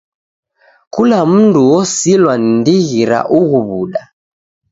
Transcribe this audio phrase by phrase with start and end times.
[0.93, 4.01] Kula mndu osilwa ni ndighi ra ughu w'uda.